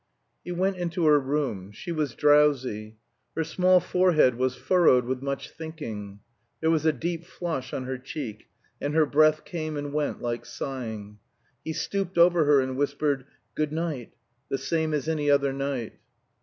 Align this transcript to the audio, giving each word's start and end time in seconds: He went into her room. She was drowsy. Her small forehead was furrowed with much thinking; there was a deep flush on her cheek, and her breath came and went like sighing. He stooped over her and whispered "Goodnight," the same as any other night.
He 0.43 0.51
went 0.51 0.77
into 0.77 1.05
her 1.05 1.19
room. 1.19 1.71
She 1.71 1.91
was 1.91 2.15
drowsy. 2.15 2.97
Her 3.37 3.43
small 3.43 3.79
forehead 3.79 4.33
was 4.33 4.55
furrowed 4.55 5.05
with 5.05 5.21
much 5.21 5.51
thinking; 5.51 6.21
there 6.59 6.71
was 6.71 6.87
a 6.87 6.91
deep 6.91 7.23
flush 7.23 7.71
on 7.71 7.83
her 7.83 7.99
cheek, 7.99 8.47
and 8.81 8.95
her 8.95 9.05
breath 9.05 9.45
came 9.45 9.77
and 9.77 9.93
went 9.93 10.19
like 10.19 10.43
sighing. 10.43 11.19
He 11.63 11.73
stooped 11.73 12.17
over 12.17 12.45
her 12.45 12.61
and 12.61 12.77
whispered 12.77 13.25
"Goodnight," 13.53 14.13
the 14.49 14.57
same 14.57 14.95
as 14.95 15.07
any 15.07 15.29
other 15.29 15.53
night. 15.53 15.99